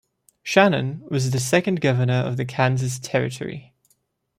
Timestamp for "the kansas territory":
2.35-3.75